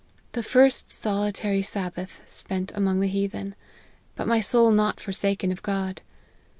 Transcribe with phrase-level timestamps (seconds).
[0.31, 3.53] The first solitary Sab bath spent among the heathen:
[4.15, 6.01] but my soul not forsaken of God.